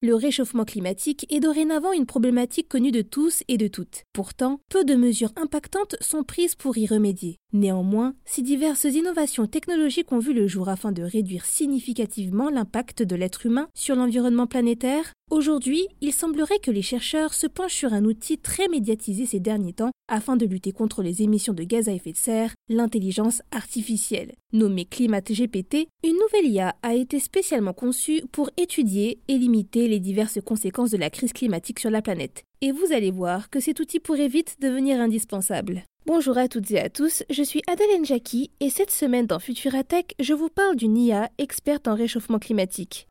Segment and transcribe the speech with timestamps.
[0.00, 4.04] Le réchauffement climatique est dorénavant une problématique connue de tous et de toutes.
[4.12, 7.34] Pourtant, peu de mesures impactantes sont prises pour y remédier.
[7.52, 13.16] Néanmoins, si diverses innovations technologiques ont vu le jour afin de réduire significativement l'impact de
[13.16, 18.06] l'être humain sur l'environnement planétaire, Aujourd'hui, il semblerait que les chercheurs se penchent sur un
[18.06, 21.92] outil très médiatisé ces derniers temps afin de lutter contre les émissions de gaz à
[21.92, 24.32] effet de serre, l'intelligence artificielle.
[24.54, 30.00] Nommée Climate GPT, une nouvelle IA a été spécialement conçue pour étudier et limiter les
[30.00, 32.44] diverses conséquences de la crise climatique sur la planète.
[32.62, 35.84] Et vous allez voir que cet outil pourrait vite devenir indispensable.
[36.06, 40.14] Bonjour à toutes et à tous, je suis Adèle Jackie et cette semaine dans Futuratech,
[40.18, 43.06] je vous parle d'une IA experte en réchauffement climatique.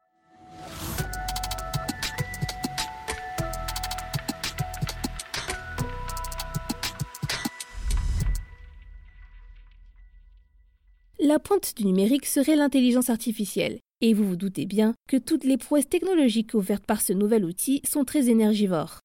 [11.28, 13.80] La pointe du numérique serait l'intelligence artificielle.
[14.00, 17.82] Et vous vous doutez bien que toutes les prouesses technologiques offertes par ce nouvel outil
[17.86, 19.02] sont très énergivores.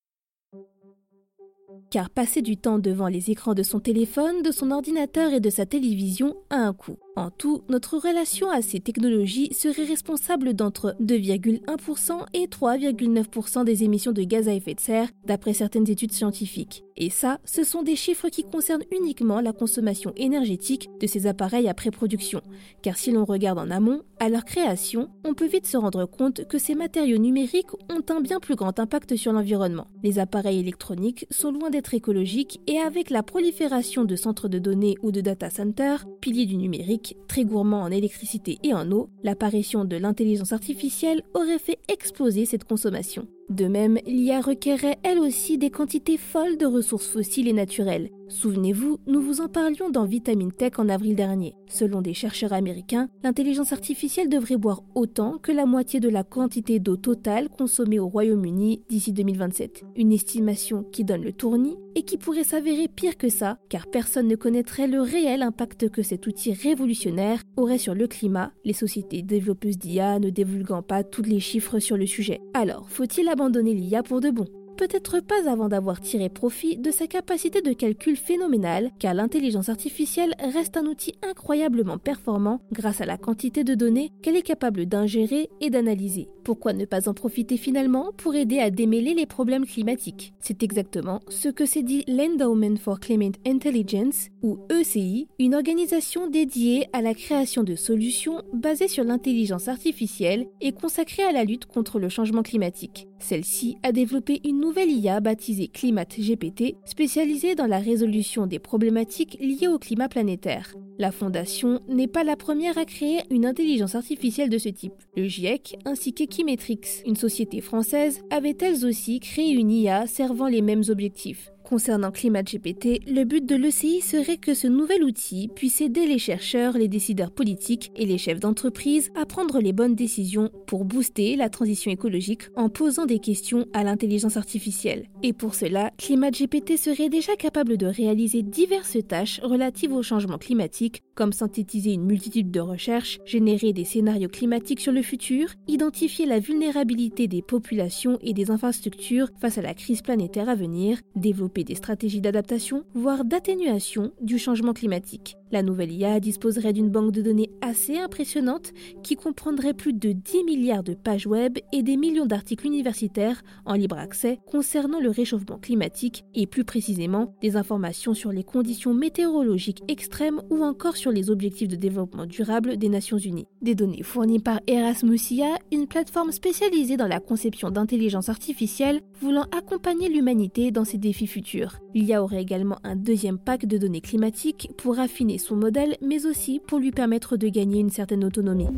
[1.91, 5.51] Car passer du temps devant les écrans de son téléphone, de son ordinateur et de
[5.51, 6.97] sa télévision a un coût.
[7.15, 14.13] En tout, notre relation à ces technologies serait responsable d'entre 2,1% et 3,9% des émissions
[14.13, 16.85] de gaz à effet de serre, d'après certaines études scientifiques.
[16.97, 21.69] Et ça, ce sont des chiffres qui concernent uniquement la consommation énergétique de ces appareils
[21.69, 22.41] après production.
[22.83, 26.47] Car si l'on regarde en amont, à leur création, on peut vite se rendre compte
[26.47, 29.89] que ces matériaux numériques ont un bien plus grand impact sur l'environnement.
[30.03, 34.97] Les appareils électroniques sont loin d'être écologiques et avec la prolifération de centres de données
[35.03, 39.85] ou de data centers, piliers du numérique, très gourmand en électricité et en eau, l'apparition
[39.85, 43.27] de l'intelligence artificielle aurait fait exploser cette consommation.
[43.53, 48.09] De même, l'IA requérait elle aussi des quantités folles de ressources fossiles et naturelles.
[48.31, 51.55] Souvenez-vous, nous vous en parlions dans Vitamine Tech en avril dernier.
[51.69, 56.79] Selon des chercheurs américains, l'intelligence artificielle devrait boire autant que la moitié de la quantité
[56.79, 59.85] d'eau totale consommée au Royaume-Uni d'ici 2027.
[59.97, 64.29] Une estimation qui donne le tournis et qui pourrait s'avérer pire que ça, car personne
[64.29, 69.21] ne connaîtrait le réel impact que cet outil révolutionnaire aurait sur le climat, les sociétés
[69.21, 72.41] développeuses d'IA ne divulguant pas tous les chiffres sur le sujet.
[72.55, 74.47] Alors, faut-il abandonner l'IA pour de bon
[74.83, 80.35] Peut-être pas avant d'avoir tiré profit de sa capacité de calcul phénoménale, car l'intelligence artificielle
[80.41, 85.49] reste un outil incroyablement performant grâce à la quantité de données qu'elle est capable d'ingérer
[85.61, 86.27] et d'analyser.
[86.43, 90.35] Pourquoi ne pas en profiter finalement pour aider à démêler les problèmes climatiques?
[90.41, 96.89] C'est exactement ce que s'est dit l'Endowment for Climate Intelligence, ou ECI, une organisation dédiée
[96.93, 102.01] à la création de solutions basées sur l'intelligence artificielle et consacrée à la lutte contre
[102.01, 103.07] le changement climatique.
[103.21, 109.39] Celle-ci a développé une nouvelle IA baptisée Climate GPT, spécialisée dans la résolution des problématiques
[109.41, 110.75] liées au climat planétaire.
[110.99, 114.95] La fondation n'est pas la première à créer une intelligence artificielle de ce type.
[115.17, 120.63] Le GIEC ainsi qu'Equimetrix, une société française, avaient elles aussi créé une IA servant les
[120.63, 121.53] mêmes objectifs.
[121.73, 126.19] Concernant Climat GPT, le but de l'ECI serait que ce nouvel outil puisse aider les
[126.19, 131.35] chercheurs, les décideurs politiques et les chefs d'entreprise à prendre les bonnes décisions pour booster
[131.35, 135.09] la transition écologique en posant des questions à l'intelligence artificielle.
[135.23, 140.37] Et pour cela, Climat GPT serait déjà capable de réaliser diverses tâches relatives au changement
[140.37, 146.27] climatique, comme synthétiser une multitude de recherches, générer des scénarios climatiques sur le futur, identifier
[146.27, 151.62] la vulnérabilité des populations et des infrastructures face à la crise planétaire à venir, développer
[151.65, 155.37] des stratégies d'adaptation, voire d'atténuation du changement climatique.
[155.53, 160.45] La nouvelle IA disposerait d'une banque de données assez impressionnante qui comprendrait plus de 10
[160.45, 165.59] milliards de pages web et des millions d'articles universitaires en libre accès concernant le réchauffement
[165.59, 171.29] climatique et plus précisément des informations sur les conditions météorologiques extrêmes ou encore sur les
[171.29, 173.47] objectifs de développement durable des Nations Unies.
[173.61, 179.45] Des données fournies par Erasmus IA, une plateforme spécialisée dans la conception d'intelligence artificielle voulant
[179.55, 181.77] accompagner l'humanité dans ses défis futurs.
[181.95, 186.61] L'IA aurait également un deuxième pack de données climatiques pour affiner son modèle, mais aussi
[186.61, 188.69] pour lui permettre de gagner une certaine autonomie.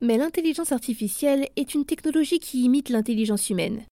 [0.00, 3.82] Mais l'intelligence artificielle est une technologie qui imite l'intelligence humaine.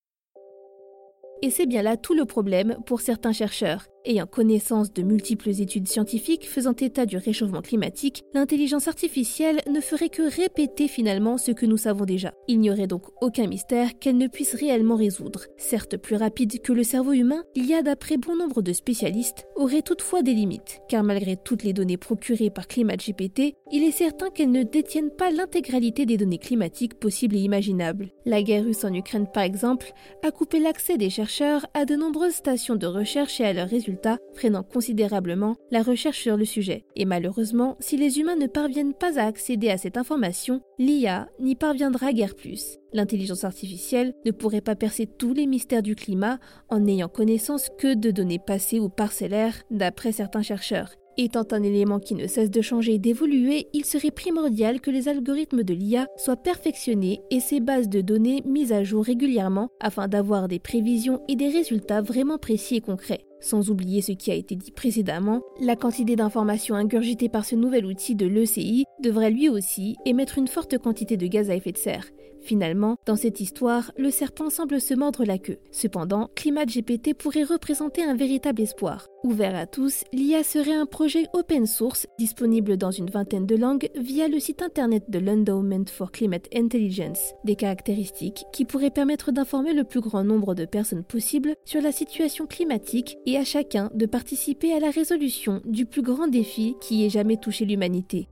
[1.43, 3.87] Et c'est bien là tout le problème pour certains chercheurs.
[4.05, 10.09] Ayant connaissance de multiples études scientifiques faisant état du réchauffement climatique, l'intelligence artificielle ne ferait
[10.09, 12.33] que répéter finalement ce que nous savons déjà.
[12.47, 15.47] Il n'y aurait donc aucun mystère qu'elle ne puisse réellement résoudre.
[15.57, 19.47] Certes plus rapide que le cerveau humain, il y a d'après bon nombre de spécialistes,
[19.57, 24.31] aurait toutefois des limites, car malgré toutes les données procurées par ClimatGPT, il est certain
[24.31, 28.11] qu'elle ne détienne pas l'intégralité des données climatiques possibles et imaginables.
[28.25, 29.93] La guerre russe en Ukraine par exemple
[30.23, 33.88] a coupé l'accès des chercheurs à de nombreuses stations de recherche et à leurs résultats
[34.35, 36.85] freinant considérablement la recherche sur le sujet.
[36.97, 41.55] Et malheureusement, si les humains ne parviennent pas à accéder à cette information, l'IA n'y
[41.55, 42.79] parviendra guère plus.
[42.93, 46.39] L'intelligence artificielle ne pourrait pas percer tous les mystères du climat
[46.69, 50.95] en n'ayant connaissance que de données passées ou parcellaires, d'après certains chercheurs.
[51.21, 55.09] Étant un élément qui ne cesse de changer et d'évoluer, il serait primordial que les
[55.09, 60.07] algorithmes de l'IA soient perfectionnés et ces bases de données mises à jour régulièrement afin
[60.07, 63.28] d'avoir des prévisions et des résultats vraiment précis et concrets.
[63.41, 67.87] Sans oublier ce qui a été dit précédemment, la quantité d'informations ingurgitées par ce nouvel
[67.87, 71.79] outil de l'ECI devrait lui aussi émettre une forte quantité de gaz à effet de
[71.79, 72.07] serre.
[72.49, 75.59] Finalement, dans cette histoire, le serpent semble se mordre la queue.
[75.71, 79.07] Cependant, Climat GPT pourrait représenter un véritable espoir.
[79.23, 83.91] Ouvert à tous, l'IA serait un projet open source disponible dans une vingtaine de langues
[83.95, 87.35] via le site internet de l'Endowment for Climate Intelligence.
[87.45, 91.93] Des caractéristiques qui pourraient permettre d'informer le plus grand nombre de personnes possible sur la
[91.93, 97.05] situation climatique et à chacun de participer à la résolution du plus grand défi qui
[97.05, 98.31] ait jamais touché l'humanité.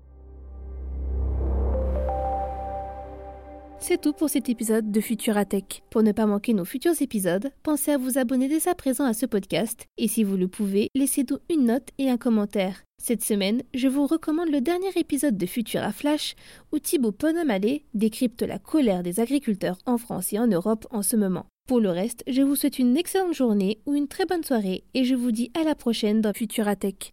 [3.89, 5.85] C'est tout pour cet épisode de Futuratech.
[5.91, 9.13] Pour ne pas manquer nos futurs épisodes, pensez à vous abonner dès à présent à
[9.13, 12.83] ce podcast et si vous le pouvez, laissez-nous une note et un commentaire.
[13.01, 16.35] Cette semaine, je vous recommande le dernier épisode de Futura Flash
[16.73, 21.15] où Thibaut Ponamalé décrypte la colère des agriculteurs en France et en Europe en ce
[21.15, 21.47] moment.
[21.69, 25.05] Pour le reste, je vous souhaite une excellente journée ou une très bonne soirée et
[25.05, 27.05] je vous dis à la prochaine dans Futuratech.